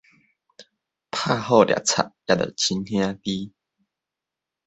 [1.11, 3.53] 拍虎掠賊也著親兄弟